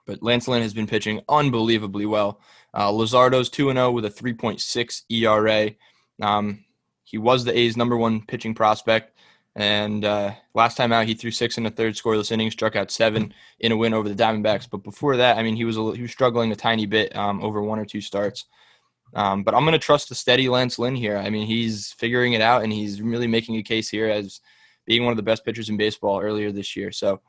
but 0.07 0.23
Lance 0.23 0.49
Lynn 0.49 0.63
has 0.63 0.75
been 0.75 0.87
pitching 0.87 1.21
unbelievably 1.29 2.07
well. 2.07 2.41
Uh, 2.75 2.91
Luzardo's 2.91 3.49
2 3.49 3.73
0 3.73 3.93
with 3.93 4.05
a 4.05 4.11
3.6 4.11 5.03
ERA. 5.09 5.71
Um, 6.21 6.65
he 7.05 7.19
was 7.19 7.45
the 7.45 7.57
A's 7.57 7.77
number 7.77 7.97
one 7.97 8.25
pitching 8.27 8.55
prospect. 8.55 9.17
And 9.57 10.05
uh, 10.05 10.33
last 10.55 10.77
time 10.77 10.93
out, 10.93 11.07
he 11.07 11.15
threw 11.15 11.31
six 11.31 11.59
in 11.59 11.65
the 11.65 11.71
third 11.71 11.95
scoreless 11.95 12.31
inning, 12.31 12.51
struck 12.51 12.77
out 12.77 12.91
seven 12.91 13.35
in 13.59 13.73
a 13.73 13.77
win 13.77 13.95
over 13.95 14.09
the 14.09 14.15
Diamondbacks. 14.15 14.69
But 14.71 14.85
before 14.85 15.17
that, 15.17 15.39
I 15.39 15.43
mean, 15.43 15.57
he 15.57 15.65
was 15.65 15.77
a, 15.77 15.93
he 15.93 16.03
was 16.03 16.13
struggling 16.13 16.53
a 16.53 16.57
tiny 16.57 16.87
bit 16.87 17.15
um, 17.17 17.43
over 17.43 17.61
one 17.61 17.79
or 17.79 17.85
two 17.85 18.01
starts. 18.01 18.45
Um, 19.15 19.43
but 19.43 19.55
I'm 19.55 19.65
going 19.65 19.73
to 19.73 19.79
trust 19.79 20.09
the 20.09 20.15
steady 20.15 20.49
Lance 20.49 20.79
Lynn 20.79 20.95
here. 20.95 21.17
I 21.17 21.31
mean, 21.31 21.47
he's 21.47 21.93
figuring 21.93 22.35
it 22.35 22.41
out, 22.41 22.63
and 22.63 22.73
he's 22.73 23.03
really 23.03 23.27
making 23.27 23.57
a 23.57 23.63
case 23.63 23.89
here 23.89 24.09
as 24.09 24.41
being 24.87 25.05
one 25.05 25.13
of 25.13 25.17
the 25.17 25.23
best 25.23 25.45
pitchers 25.45 25.69
in 25.69 25.77
baseball 25.77 26.21
earlier 26.21 26.53
this 26.53 26.77
year. 26.77 26.93
So 26.93 27.21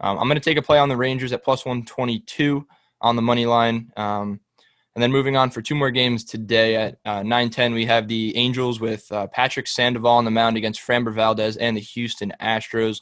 um, 0.00 0.18
I'm 0.18 0.26
going 0.26 0.40
to 0.40 0.40
take 0.40 0.58
a 0.58 0.62
play 0.62 0.78
on 0.78 0.88
the 0.88 0.96
Rangers 0.96 1.32
at 1.32 1.44
plus 1.44 1.64
122 1.64 2.66
on 3.00 3.16
the 3.16 3.22
money 3.22 3.46
line. 3.46 3.90
Um, 3.96 4.40
and 4.94 5.02
then 5.02 5.12
moving 5.12 5.36
on 5.36 5.50
for 5.50 5.62
two 5.62 5.74
more 5.74 5.90
games 5.90 6.24
today 6.24 6.76
at 6.76 6.98
uh, 7.04 7.20
9:10, 7.20 7.74
we 7.74 7.86
have 7.86 8.08
the 8.08 8.36
Angels 8.36 8.80
with 8.80 9.10
uh, 9.12 9.28
Patrick 9.28 9.66
Sandoval 9.66 10.16
on 10.16 10.24
the 10.24 10.30
mound 10.30 10.56
against 10.56 10.80
Framber 10.80 11.14
Valdez 11.14 11.56
and 11.56 11.76
the 11.76 11.80
Houston 11.80 12.32
Astros. 12.40 13.00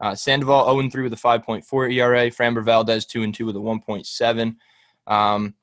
Uh, 0.00 0.14
Sandoval 0.14 0.66
0-3 0.66 1.02
with 1.02 1.12
a 1.12 1.16
5.4 1.16 1.94
ERA. 1.94 2.30
Framber 2.30 2.64
Valdez 2.64 3.06
2-2 3.06 3.46
with 3.46 3.56
a 3.56 3.58
1.7. 3.58 4.56
Um, 5.06 5.54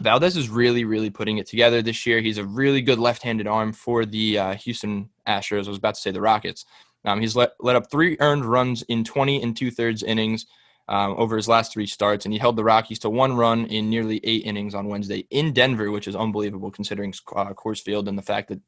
Valdez 0.00 0.36
is 0.36 0.48
really, 0.48 0.84
really 0.84 1.10
putting 1.10 1.38
it 1.38 1.46
together 1.46 1.82
this 1.82 2.06
year. 2.06 2.20
He's 2.20 2.38
a 2.38 2.44
really 2.44 2.80
good 2.80 2.98
left-handed 2.98 3.46
arm 3.46 3.72
for 3.72 4.04
the 4.04 4.38
uh, 4.38 4.54
Houston 4.54 5.10
Astros. 5.28 5.66
I 5.66 5.68
was 5.68 5.78
about 5.78 5.94
to 5.94 6.00
say 6.00 6.10
the 6.10 6.20
Rockets. 6.20 6.64
Um, 7.04 7.20
he's 7.20 7.36
let, 7.36 7.52
let 7.60 7.76
up 7.76 7.90
three 7.90 8.16
earned 8.20 8.44
runs 8.44 8.82
in 8.82 9.04
20 9.04 9.42
and 9.42 9.56
two-thirds 9.56 10.02
innings 10.02 10.46
um, 10.88 11.14
over 11.16 11.36
his 11.36 11.48
last 11.48 11.72
three 11.72 11.86
starts, 11.86 12.24
and 12.24 12.32
he 12.32 12.38
held 12.38 12.56
the 12.56 12.64
Rockies 12.64 12.98
to 13.00 13.10
one 13.10 13.34
run 13.34 13.66
in 13.66 13.88
nearly 13.88 14.20
eight 14.24 14.44
innings 14.44 14.74
on 14.74 14.88
Wednesday 14.88 15.26
in 15.30 15.52
Denver, 15.52 15.90
which 15.90 16.08
is 16.08 16.16
unbelievable 16.16 16.70
considering 16.70 17.14
uh, 17.34 17.52
Coors 17.54 17.80
Field 17.80 18.08
and 18.08 18.18
the 18.18 18.22
fact 18.22 18.48
that 18.48 18.60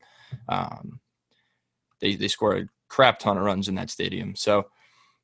um, 0.48 1.00
they 2.00 2.14
they 2.14 2.28
score 2.28 2.56
a 2.56 2.68
crap 2.88 3.18
ton 3.18 3.36
of 3.36 3.44
runs 3.44 3.68
in 3.68 3.74
that 3.74 3.90
stadium. 3.90 4.34
So 4.36 4.66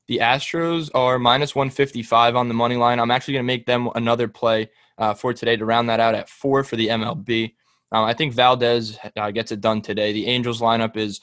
the 0.08 0.18
Astros 0.18 0.90
are 0.94 1.18
minus 1.18 1.54
155 1.54 2.36
on 2.36 2.48
the 2.48 2.54
money 2.54 2.76
line. 2.76 2.98
I'm 2.98 3.10
actually 3.10 3.34
going 3.34 3.44
to 3.44 3.46
make 3.46 3.66
them 3.66 3.88
another 3.94 4.28
play 4.28 4.70
uh, 4.98 5.14
for 5.14 5.32
today 5.32 5.56
to 5.56 5.64
round 5.64 5.88
that 5.88 6.00
out 6.00 6.14
at 6.14 6.28
four 6.28 6.64
for 6.64 6.76
the 6.76 6.88
MLB. 6.88 7.54
Um, 7.92 8.04
I 8.04 8.14
think 8.14 8.34
Valdez 8.34 8.98
uh, 9.16 9.30
gets 9.30 9.52
it 9.52 9.60
done 9.60 9.82
today. 9.82 10.12
The 10.12 10.26
Angels 10.26 10.60
lineup 10.60 10.96
is 10.96 11.20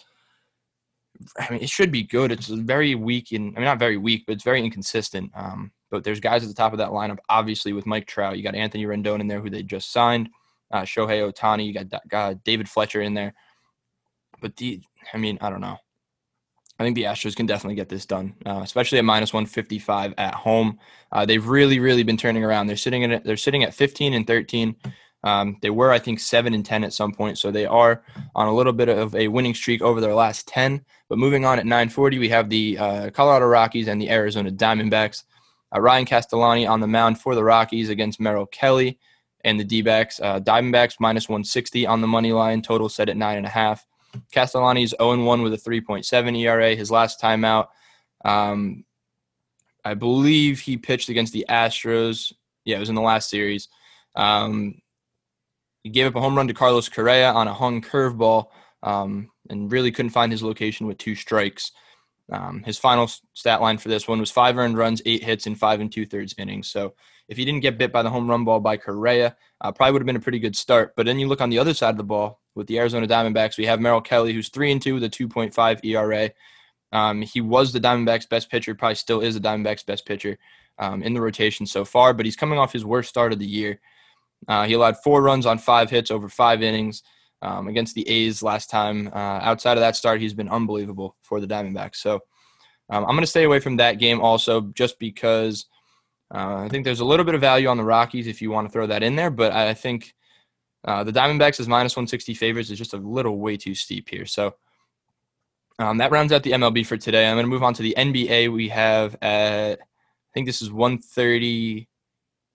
I 1.39 1.51
mean, 1.51 1.61
it 1.61 1.69
should 1.69 1.91
be 1.91 2.03
good. 2.03 2.31
It's 2.31 2.47
very 2.47 2.95
weak, 2.95 3.31
and 3.31 3.55
I 3.55 3.59
mean, 3.59 3.65
not 3.65 3.79
very 3.79 3.97
weak, 3.97 4.25
but 4.25 4.33
it's 4.33 4.43
very 4.43 4.63
inconsistent. 4.63 5.31
Um, 5.35 5.71
but 5.89 6.03
there's 6.03 6.19
guys 6.19 6.43
at 6.43 6.49
the 6.49 6.55
top 6.55 6.73
of 6.73 6.79
that 6.79 6.89
lineup, 6.89 7.17
obviously, 7.29 7.73
with 7.73 7.85
Mike 7.85 8.07
Trout. 8.07 8.37
You 8.37 8.43
got 8.43 8.55
Anthony 8.55 8.85
Rendon 8.85 9.21
in 9.21 9.27
there, 9.27 9.41
who 9.41 9.49
they 9.49 9.63
just 9.63 9.91
signed. 9.91 10.29
Uh, 10.71 10.81
Shohei 10.81 11.31
Ohtani. 11.31 11.65
You 11.65 11.73
got 11.73 12.01
uh, 12.13 12.35
David 12.43 12.69
Fletcher 12.69 13.01
in 13.01 13.13
there. 13.13 13.33
But 14.41 14.57
the, 14.57 14.81
I 15.13 15.17
mean, 15.17 15.37
I 15.41 15.49
don't 15.49 15.61
know. 15.61 15.77
I 16.79 16.83
think 16.83 16.95
the 16.95 17.03
Astros 17.03 17.35
can 17.35 17.47
definitely 17.47 17.75
get 17.75 17.89
this 17.89 18.05
done, 18.05 18.35
uh, 18.45 18.61
especially 18.63 18.99
at 18.99 19.05
minus 19.05 19.33
155 19.33 20.13
at 20.17 20.35
home. 20.35 20.79
Uh, 21.11 21.25
they've 21.25 21.45
really, 21.45 21.79
really 21.79 22.03
been 22.03 22.17
turning 22.17 22.43
around. 22.43 22.67
They're 22.67 22.77
sitting 22.77 23.03
at 23.03 23.23
they're 23.23 23.37
sitting 23.37 23.63
at 23.63 23.73
15 23.73 24.13
and 24.13 24.27
13. 24.27 24.75
Um, 25.23 25.57
they 25.61 25.71
were, 25.71 25.91
I 25.91 25.99
think, 25.99 26.19
seven 26.19 26.53
and 26.53 26.65
ten 26.65 26.83
at 26.83 26.93
some 26.93 27.11
point, 27.11 27.37
so 27.37 27.49
they 27.49 27.65
are 27.65 28.03
on 28.35 28.47
a 28.47 28.53
little 28.53 28.73
bit 28.73 28.89
of 28.89 29.15
a 29.15 29.27
winning 29.27 29.55
streak 29.55 29.81
over 29.81 29.99
their 29.99 30.13
last 30.13 30.47
ten. 30.47 30.85
But 31.09 31.17
moving 31.17 31.45
on 31.45 31.59
at 31.59 31.65
9:40, 31.65 32.19
we 32.19 32.29
have 32.29 32.49
the 32.49 32.77
uh, 32.77 33.09
Colorado 33.09 33.47
Rockies 33.47 33.87
and 33.87 34.01
the 34.01 34.09
Arizona 34.09 34.51
Diamondbacks. 34.51 35.23
Uh, 35.75 35.81
Ryan 35.81 36.05
Castellani 36.05 36.67
on 36.67 36.79
the 36.79 36.87
mound 36.87 37.19
for 37.19 37.33
the 37.33 37.43
Rockies 37.43 37.89
against 37.89 38.19
Merrill 38.19 38.45
Kelly 38.45 38.99
and 39.43 39.59
the 39.59 39.63
D-backs. 39.63 40.19
Uh, 40.19 40.39
Diamondbacks 40.39 40.95
minus 40.99 41.27
160 41.27 41.85
on 41.85 42.01
the 42.01 42.07
money 42.07 42.31
line, 42.31 42.61
total 42.61 42.89
set 42.89 43.09
at 43.09 43.17
nine 43.17 43.37
and 43.37 43.45
a 43.45 43.49
half. 43.49 43.85
Castellani's 44.31 44.93
0-1 44.99 45.43
with 45.43 45.53
a 45.53 45.57
3.7 45.57 46.39
ERA. 46.39 46.75
His 46.75 46.91
last 46.91 47.19
time 47.19 47.45
out, 47.45 47.69
um, 48.25 48.83
I 49.83 49.93
believe 49.93 50.59
he 50.59 50.77
pitched 50.77 51.09
against 51.09 51.33
the 51.33 51.45
Astros. 51.49 52.33
Yeah, 52.65 52.77
it 52.77 52.81
was 52.81 52.89
in 52.89 52.95
the 52.95 53.01
last 53.01 53.29
series. 53.29 53.69
Um, 54.15 54.81
he 55.83 55.89
gave 55.89 56.07
up 56.07 56.15
a 56.15 56.21
home 56.21 56.35
run 56.35 56.47
to 56.47 56.53
Carlos 56.53 56.89
Correa 56.89 57.31
on 57.31 57.47
a 57.47 57.53
hung 57.53 57.81
curveball 57.81 58.47
um, 58.83 59.29
and 59.49 59.71
really 59.71 59.91
couldn't 59.91 60.11
find 60.11 60.31
his 60.31 60.43
location 60.43 60.87
with 60.87 60.97
two 60.97 61.15
strikes. 61.15 61.71
Um, 62.31 62.63
his 62.63 62.77
final 62.77 63.09
stat 63.33 63.61
line 63.61 63.77
for 63.77 63.89
this 63.89 64.07
one 64.07 64.19
was 64.19 64.31
five 64.31 64.57
earned 64.57 64.77
runs, 64.77 65.01
eight 65.05 65.23
hits 65.23 65.47
in 65.47 65.55
five 65.55 65.79
and 65.79 65.91
two 65.91 66.05
thirds 66.05 66.35
innings. 66.37 66.67
So 66.67 66.93
if 67.29 67.37
he 67.37 67.45
didn't 67.45 67.61
get 67.61 67.77
bit 67.77 67.91
by 67.91 68.03
the 68.03 68.09
home 68.09 68.29
run 68.29 68.43
ball 68.43 68.59
by 68.59 68.77
Correa, 68.77 69.35
uh, 69.61 69.71
probably 69.71 69.93
would 69.93 70.01
have 70.01 70.07
been 70.07 70.17
a 70.17 70.21
pretty 70.21 70.39
good 70.39 70.55
start. 70.55 70.93
But 70.95 71.05
then 71.05 71.19
you 71.19 71.27
look 71.27 71.41
on 71.41 71.49
the 71.49 71.59
other 71.59 71.73
side 71.73 71.91
of 71.91 71.97
the 71.97 72.03
ball 72.03 72.41
with 72.55 72.67
the 72.67 72.79
Arizona 72.79 73.07
Diamondbacks, 73.07 73.57
we 73.57 73.65
have 73.65 73.79
Merrill 73.79 74.01
Kelly, 74.01 74.33
who's 74.33 74.49
three 74.49 74.71
and 74.71 74.81
two 74.81 74.95
with 74.95 75.03
a 75.03 75.09
2.5 75.09 75.85
ERA. 75.85 76.31
Um, 76.91 77.21
he 77.21 77.41
was 77.41 77.71
the 77.71 77.79
Diamondbacks' 77.79 78.29
best 78.29 78.49
pitcher, 78.49 78.75
probably 78.75 78.95
still 78.95 79.21
is 79.21 79.35
the 79.35 79.41
Diamondbacks' 79.41 79.85
best 79.85 80.05
pitcher 80.05 80.37
um, 80.79 81.03
in 81.03 81.13
the 81.13 81.21
rotation 81.21 81.65
so 81.65 81.85
far, 81.85 82.13
but 82.13 82.25
he's 82.25 82.35
coming 82.35 82.59
off 82.59 82.73
his 82.73 82.85
worst 82.85 83.09
start 83.09 83.33
of 83.33 83.39
the 83.39 83.45
year. 83.45 83.79
Uh, 84.47 84.65
he 84.65 84.73
allowed 84.73 84.97
four 85.03 85.21
runs 85.21 85.45
on 85.45 85.57
five 85.57 85.89
hits 85.89 86.11
over 86.11 86.29
five 86.29 86.61
innings 86.61 87.03
um, 87.41 87.67
against 87.67 87.95
the 87.95 88.07
A's 88.07 88.41
last 88.41 88.69
time. 88.69 89.07
Uh, 89.13 89.39
outside 89.41 89.77
of 89.77 89.81
that 89.81 89.95
start, 89.95 90.21
he's 90.21 90.33
been 90.33 90.49
unbelievable 90.49 91.15
for 91.21 91.39
the 91.39 91.47
Diamondbacks. 91.47 91.97
So 91.97 92.21
Um, 92.89 93.03
I'm 93.03 93.11
going 93.11 93.21
to 93.21 93.27
stay 93.27 93.43
away 93.43 93.59
from 93.59 93.77
that 93.77 93.99
game 93.99 94.21
also 94.21 94.61
just 94.73 94.97
because 94.97 95.65
uh, 96.33 96.57
I 96.65 96.69
think 96.69 96.85
there's 96.85 97.01
a 97.01 97.05
little 97.05 97.25
bit 97.25 97.35
of 97.35 97.41
value 97.41 97.67
on 97.67 97.77
the 97.77 97.83
Rockies 97.83 98.27
if 98.27 98.41
you 98.41 98.49
want 98.51 98.67
to 98.67 98.71
throw 98.71 98.87
that 98.87 99.03
in 99.03 99.15
there, 99.15 99.29
but 99.29 99.51
I 99.51 99.73
think 99.73 100.13
uh, 100.85 101.03
the 101.03 101.11
Diamondbacks 101.11 101.59
is 101.59 101.67
minus 101.67 101.95
160 101.95 102.33
favorites 102.33 102.69
is 102.69 102.77
just 102.77 102.93
a 102.93 102.97
little 102.97 103.39
way 103.39 103.57
too 103.57 103.75
steep 103.75 104.09
here. 104.09 104.25
So 104.25 104.55
um, 105.79 105.97
that 105.97 106.11
rounds 106.11 106.31
out 106.31 106.43
the 106.43 106.53
MLB 106.53 106.85
for 106.85 106.97
today. 106.97 107.27
I'm 107.27 107.35
going 107.35 107.45
to 107.45 107.49
move 107.49 107.63
on 107.63 107.73
to 107.75 107.83
the 107.83 107.93
NBA. 107.97 108.51
We 108.51 108.69
have 108.69 109.15
at 109.21 109.79
I 109.79 110.33
think 110.33 110.47
this 110.47 110.61
is 110.61 110.69
1:30 110.69 111.87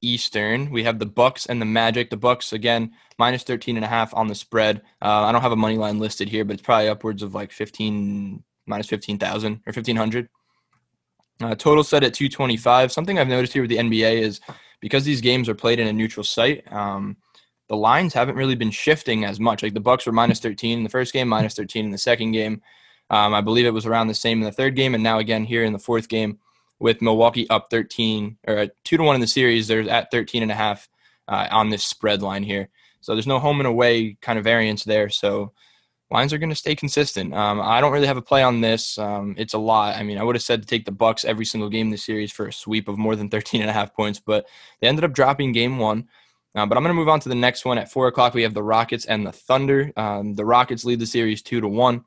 Eastern. 0.02 0.70
We 0.70 0.82
have 0.84 0.98
the 0.98 1.06
Bucks 1.06 1.46
and 1.46 1.60
the 1.60 1.66
Magic. 1.66 2.10
The 2.10 2.16
Bucks 2.16 2.52
again 2.52 2.92
minus 3.18 3.44
13 3.44 3.76
and 3.76 3.84
a 3.84 3.88
half 3.88 4.12
on 4.14 4.26
the 4.26 4.34
spread. 4.34 4.82
Uh, 5.00 5.22
I 5.22 5.32
don't 5.32 5.42
have 5.42 5.52
a 5.52 5.56
money 5.56 5.76
line 5.76 5.98
listed 5.98 6.28
here, 6.28 6.44
but 6.44 6.54
it's 6.54 6.62
probably 6.62 6.88
upwards 6.88 7.22
of 7.22 7.34
like 7.34 7.52
15 7.52 8.42
minus 8.66 8.88
15,000 8.88 9.52
or 9.52 9.72
1500. 9.72 10.28
Uh, 11.40 11.54
total 11.54 11.82
set 11.82 12.04
at 12.04 12.14
225. 12.14 12.92
Something 12.92 13.18
I've 13.18 13.28
noticed 13.28 13.52
here 13.52 13.62
with 13.62 13.70
the 13.70 13.78
NBA 13.78 14.20
is 14.20 14.40
because 14.80 15.04
these 15.04 15.20
games 15.20 15.48
are 15.48 15.54
played 15.54 15.78
in 15.80 15.86
a 15.86 15.92
neutral 15.92 16.24
site, 16.24 16.70
um, 16.72 17.16
the 17.68 17.76
lines 17.76 18.12
haven't 18.12 18.34
really 18.34 18.54
been 18.54 18.70
shifting 18.70 19.24
as 19.24 19.40
much. 19.40 19.62
Like 19.62 19.72
the 19.72 19.80
Bucks 19.80 20.04
were 20.04 20.12
minus 20.12 20.40
13 20.40 20.78
in 20.78 20.84
the 20.84 20.90
first 20.90 21.12
game, 21.12 21.28
minus 21.28 21.54
13 21.54 21.86
in 21.86 21.90
the 21.90 21.98
second 21.98 22.32
game. 22.32 22.60
Um, 23.08 23.34
I 23.34 23.40
believe 23.40 23.66
it 23.66 23.70
was 23.70 23.86
around 23.86 24.08
the 24.08 24.14
same 24.14 24.38
in 24.38 24.44
the 24.44 24.52
third 24.52 24.76
game, 24.76 24.94
and 24.94 25.02
now 25.02 25.18
again 25.18 25.44
here 25.44 25.64
in 25.64 25.72
the 25.72 25.78
fourth 25.78 26.08
game 26.08 26.38
with 26.82 27.00
Milwaukee 27.00 27.48
up 27.48 27.70
13 27.70 28.36
or 28.46 28.66
two 28.84 28.96
to 28.96 29.02
one 29.02 29.14
in 29.14 29.20
the 29.20 29.26
series. 29.26 29.68
They're 29.68 29.88
at 29.88 30.10
13 30.10 30.42
and 30.42 30.50
a 30.50 30.54
half 30.54 30.88
uh, 31.28 31.46
on 31.50 31.70
this 31.70 31.84
spread 31.84 32.22
line 32.22 32.42
here. 32.42 32.68
So 33.00 33.14
there's 33.14 33.26
no 33.26 33.38
home 33.38 33.60
and 33.60 33.66
away 33.66 34.16
kind 34.20 34.38
of 34.38 34.44
variance 34.44 34.84
there. 34.84 35.08
So 35.08 35.52
lines 36.10 36.32
are 36.32 36.38
going 36.38 36.50
to 36.50 36.56
stay 36.56 36.74
consistent. 36.74 37.34
Um, 37.34 37.60
I 37.60 37.80
don't 37.80 37.92
really 37.92 38.08
have 38.08 38.16
a 38.16 38.22
play 38.22 38.42
on 38.42 38.60
this. 38.60 38.98
Um, 38.98 39.34
it's 39.38 39.54
a 39.54 39.58
lot. 39.58 39.96
I 39.96 40.02
mean, 40.02 40.18
I 40.18 40.24
would 40.24 40.34
have 40.34 40.42
said 40.42 40.60
to 40.60 40.68
take 40.68 40.84
the 40.84 40.92
Bucks 40.92 41.24
every 41.24 41.44
single 41.44 41.70
game 41.70 41.86
in 41.86 41.92
the 41.92 41.96
series 41.96 42.32
for 42.32 42.48
a 42.48 42.52
sweep 42.52 42.88
of 42.88 42.98
more 42.98 43.14
than 43.14 43.30
13 43.30 43.60
and 43.60 43.70
a 43.70 43.72
half 43.72 43.94
points, 43.94 44.20
but 44.20 44.46
they 44.80 44.88
ended 44.88 45.04
up 45.04 45.12
dropping 45.12 45.52
game 45.52 45.78
one. 45.78 46.08
Uh, 46.54 46.66
but 46.66 46.76
I'm 46.76 46.82
going 46.82 46.94
to 46.94 47.00
move 47.00 47.08
on 47.08 47.20
to 47.20 47.28
the 47.28 47.34
next 47.34 47.64
one. 47.64 47.78
At 47.78 47.90
four 47.90 48.08
o'clock, 48.08 48.34
we 48.34 48.42
have 48.42 48.54
the 48.54 48.62
Rockets 48.62 49.06
and 49.06 49.26
the 49.26 49.32
Thunder. 49.32 49.90
Um, 49.96 50.34
the 50.34 50.44
Rockets 50.44 50.84
lead 50.84 50.98
the 50.98 51.06
series 51.06 51.40
two 51.42 51.60
to 51.60 51.68
one. 51.68 52.04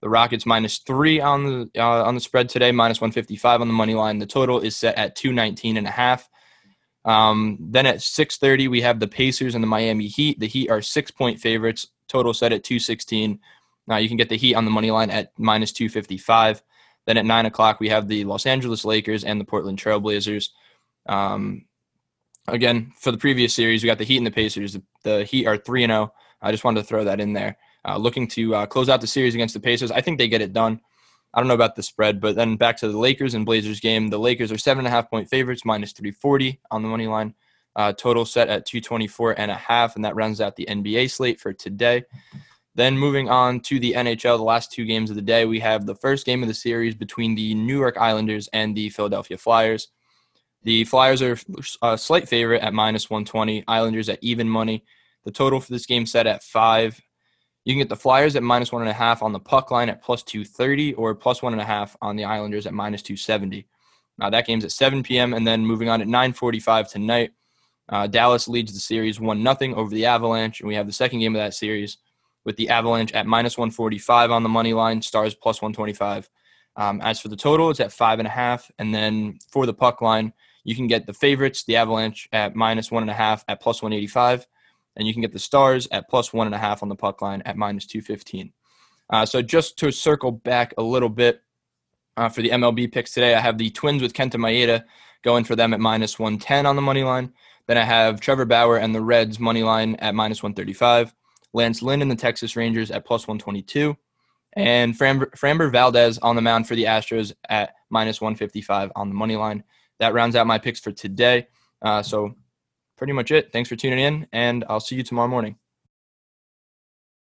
The 0.00 0.08
Rockets 0.08 0.46
minus 0.46 0.78
three 0.78 1.20
on 1.20 1.44
the 1.44 1.70
uh, 1.76 2.04
on 2.04 2.14
the 2.14 2.20
spread 2.20 2.48
today, 2.48 2.70
minus 2.70 3.00
155 3.00 3.60
on 3.60 3.68
the 3.68 3.74
money 3.74 3.94
line. 3.94 4.18
The 4.18 4.26
total 4.26 4.60
is 4.60 4.76
set 4.76 4.96
at 4.96 5.16
219 5.16 5.76
and 5.76 5.86
a 5.86 5.90
half. 5.90 6.28
Um, 7.04 7.58
then 7.60 7.86
at 7.86 7.96
6:30, 7.96 8.68
we 8.68 8.80
have 8.82 9.00
the 9.00 9.08
Pacers 9.08 9.54
and 9.54 9.64
the 9.64 9.68
Miami 9.68 10.06
Heat. 10.06 10.38
The 10.38 10.46
Heat 10.46 10.70
are 10.70 10.82
six 10.82 11.10
point 11.10 11.40
favorites. 11.40 11.88
Total 12.08 12.32
set 12.32 12.52
at 12.52 12.64
216. 12.64 13.40
Now 13.86 13.96
you 13.96 14.08
can 14.08 14.16
get 14.16 14.28
the 14.28 14.36
Heat 14.36 14.54
on 14.54 14.64
the 14.64 14.70
money 14.70 14.90
line 14.90 15.10
at 15.10 15.32
minus 15.38 15.72
255. 15.72 16.62
Then 17.06 17.16
at 17.16 17.24
nine 17.24 17.46
o'clock, 17.46 17.80
we 17.80 17.88
have 17.88 18.06
the 18.06 18.24
Los 18.24 18.46
Angeles 18.46 18.84
Lakers 18.84 19.24
and 19.24 19.40
the 19.40 19.44
Portland 19.44 19.78
Trailblazers. 19.78 20.50
Um, 21.06 21.64
again, 22.46 22.92
for 22.98 23.10
the 23.10 23.18
previous 23.18 23.54
series, 23.54 23.82
we 23.82 23.86
got 23.86 23.98
the 23.98 24.04
Heat 24.04 24.18
and 24.18 24.26
the 24.26 24.30
Pacers. 24.30 24.74
The, 24.74 24.82
the 25.04 25.24
Heat 25.24 25.46
are 25.46 25.56
three 25.56 25.84
and 25.84 25.90
zero. 25.90 26.12
Oh. 26.12 26.18
I 26.40 26.52
just 26.52 26.64
wanted 26.64 26.82
to 26.82 26.86
throw 26.86 27.04
that 27.04 27.20
in 27.20 27.32
there. 27.32 27.56
Uh, 27.86 27.96
looking 27.96 28.26
to 28.28 28.54
uh, 28.54 28.66
close 28.66 28.88
out 28.88 29.00
the 29.00 29.06
series 29.06 29.34
against 29.34 29.54
the 29.54 29.60
Pacers. 29.60 29.90
I 29.90 30.00
think 30.00 30.18
they 30.18 30.28
get 30.28 30.42
it 30.42 30.52
done. 30.52 30.80
I 31.32 31.40
don't 31.40 31.48
know 31.48 31.54
about 31.54 31.76
the 31.76 31.82
spread, 31.82 32.20
but 32.20 32.36
then 32.36 32.56
back 32.56 32.76
to 32.78 32.88
the 32.88 32.98
Lakers 32.98 33.34
and 33.34 33.46
Blazers 33.46 33.80
game. 33.80 34.08
The 34.08 34.18
Lakers 34.18 34.50
are 34.50 34.58
seven 34.58 34.80
and 34.80 34.88
a 34.88 34.90
half 34.90 35.10
point 35.10 35.28
favorites, 35.28 35.64
minus 35.64 35.92
340 35.92 36.60
on 36.70 36.82
the 36.82 36.88
money 36.88 37.06
line. 37.06 37.34
Uh, 37.76 37.92
total 37.92 38.24
set 38.24 38.48
at 38.48 38.66
224 38.66 39.38
and 39.38 39.50
a 39.50 39.54
half, 39.54 39.94
and 39.94 40.04
that 40.04 40.16
rounds 40.16 40.40
out 40.40 40.56
the 40.56 40.66
NBA 40.68 41.10
slate 41.10 41.38
for 41.38 41.52
today. 41.52 42.02
Then 42.74 42.96
moving 42.96 43.28
on 43.28 43.60
to 43.60 43.78
the 43.78 43.92
NHL, 43.92 44.36
the 44.36 44.42
last 44.42 44.72
two 44.72 44.84
games 44.84 45.10
of 45.10 45.16
the 45.16 45.22
day, 45.22 45.44
we 45.44 45.60
have 45.60 45.84
the 45.84 45.94
first 45.94 46.24
game 46.24 46.42
of 46.42 46.48
the 46.48 46.54
series 46.54 46.94
between 46.94 47.34
the 47.34 47.54
New 47.54 47.78
York 47.78 47.96
Islanders 47.98 48.48
and 48.52 48.76
the 48.76 48.88
Philadelphia 48.90 49.36
Flyers. 49.36 49.88
The 50.62 50.84
Flyers 50.84 51.22
are 51.22 51.36
a 51.82 51.98
slight 51.98 52.28
favorite 52.28 52.62
at 52.62 52.74
minus 52.74 53.10
120, 53.10 53.64
Islanders 53.68 54.08
at 54.08 54.18
even 54.22 54.48
money. 54.48 54.84
The 55.24 55.30
total 55.30 55.60
for 55.60 55.72
this 55.72 55.86
game 55.86 56.06
set 56.06 56.26
at 56.26 56.42
five. 56.42 57.00
You 57.68 57.74
can 57.74 57.80
get 57.80 57.90
the 57.90 57.96
Flyers 57.96 58.34
at 58.34 58.42
minus 58.42 58.72
one 58.72 58.80
and 58.80 58.90
a 58.90 58.94
half 58.94 59.22
on 59.22 59.34
the 59.34 59.38
puck 59.38 59.70
line 59.70 59.90
at 59.90 60.00
plus 60.02 60.22
230 60.22 60.94
or 60.94 61.14
plus 61.14 61.42
one 61.42 61.52
and 61.52 61.60
a 61.60 61.66
half 61.66 61.94
on 62.00 62.16
the 62.16 62.24
Islanders 62.24 62.66
at 62.66 62.72
minus 62.72 63.02
270. 63.02 63.66
Now 64.16 64.30
that 64.30 64.46
game's 64.46 64.64
at 64.64 64.72
7 64.72 65.02
p.m. 65.02 65.34
and 65.34 65.46
then 65.46 65.66
moving 65.66 65.90
on 65.90 66.00
at 66.00 66.08
9:45 66.08 66.90
tonight. 66.90 67.32
Uh, 67.90 68.06
Dallas 68.06 68.48
leads 68.48 68.72
the 68.72 68.80
series 68.80 69.20
1 69.20 69.42
0 69.42 69.74
over 69.74 69.90
the 69.90 70.06
Avalanche, 70.06 70.60
and 70.60 70.68
we 70.68 70.76
have 70.76 70.86
the 70.86 70.94
second 70.94 71.18
game 71.18 71.36
of 71.36 71.40
that 71.40 71.52
series 71.52 71.98
with 72.46 72.56
the 72.56 72.70
Avalanche 72.70 73.12
at 73.12 73.26
minus 73.26 73.58
145 73.58 74.30
on 74.30 74.42
the 74.42 74.48
money 74.48 74.72
line, 74.72 75.02
Stars 75.02 75.34
plus 75.34 75.60
125. 75.60 76.30
Um, 76.76 77.02
as 77.02 77.20
for 77.20 77.28
the 77.28 77.36
total, 77.36 77.68
it's 77.68 77.80
at 77.80 77.90
5.5. 77.90 78.70
And 78.78 78.94
then 78.94 79.40
for 79.52 79.66
the 79.66 79.74
puck 79.74 80.00
line, 80.00 80.32
you 80.64 80.74
can 80.74 80.86
get 80.86 81.04
the 81.04 81.12
favorites, 81.12 81.64
the 81.64 81.76
Avalanche, 81.76 82.30
at 82.32 82.56
minus 82.56 82.88
1.5 82.88 83.44
at 83.46 83.60
plus 83.60 83.82
185. 83.82 84.46
And 84.98 85.06
you 85.06 85.14
can 85.14 85.22
get 85.22 85.32
the 85.32 85.38
Stars 85.38 85.88
at 85.92 86.08
plus 86.10 86.30
1.5 86.30 86.82
on 86.82 86.88
the 86.88 86.96
puck 86.96 87.22
line 87.22 87.40
at 87.46 87.56
minus 87.56 87.86
215. 87.86 88.52
Uh, 89.10 89.24
so 89.24 89.40
just 89.40 89.78
to 89.78 89.90
circle 89.90 90.32
back 90.32 90.74
a 90.76 90.82
little 90.82 91.08
bit 91.08 91.42
uh, 92.16 92.28
for 92.28 92.42
the 92.42 92.50
MLB 92.50 92.92
picks 92.92 93.14
today, 93.14 93.34
I 93.34 93.40
have 93.40 93.56
the 93.56 93.70
Twins 93.70 94.02
with 94.02 94.12
Kenta 94.12 94.34
Maeda 94.34 94.84
going 95.22 95.44
for 95.44 95.56
them 95.56 95.72
at 95.72 95.80
minus 95.80 96.18
110 96.18 96.66
on 96.66 96.76
the 96.76 96.82
money 96.82 97.04
line. 97.04 97.32
Then 97.66 97.78
I 97.78 97.84
have 97.84 98.20
Trevor 98.20 98.44
Bauer 98.44 98.78
and 98.78 98.94
the 98.94 99.00
Reds 99.00 99.38
money 99.38 99.62
line 99.62 99.94
at 99.96 100.14
minus 100.14 100.42
135. 100.42 101.14
Lance 101.52 101.82
Lynn 101.82 102.02
and 102.02 102.10
the 102.10 102.16
Texas 102.16 102.56
Rangers 102.56 102.90
at 102.90 103.04
plus 103.04 103.26
122. 103.26 103.96
And 104.54 104.98
Framber, 104.98 105.30
Framber 105.32 105.70
Valdez 105.70 106.18
on 106.18 106.36
the 106.36 106.42
mound 106.42 106.66
for 106.66 106.74
the 106.74 106.84
Astros 106.84 107.32
at 107.48 107.74
minus 107.90 108.20
155 108.20 108.90
on 108.96 109.08
the 109.08 109.14
money 109.14 109.36
line. 109.36 109.62
That 110.00 110.14
rounds 110.14 110.36
out 110.36 110.46
my 110.46 110.58
picks 110.58 110.80
for 110.80 110.92
today. 110.92 111.48
Uh, 111.82 112.02
so 112.02 112.34
pretty 112.98 113.14
much 113.14 113.30
it. 113.30 113.52
Thanks 113.52 113.68
for 113.68 113.76
tuning 113.76 114.00
in, 114.00 114.26
and 114.32 114.64
I'll 114.68 114.80
see 114.80 114.96
you 114.96 115.02
tomorrow 115.02 115.28
morning. 115.28 115.56